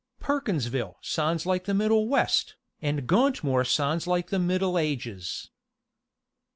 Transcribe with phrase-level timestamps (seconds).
[0.19, 5.51] Perkinsville sounds like the Middle West, and Gauntmoor sounds like the Middle Ages."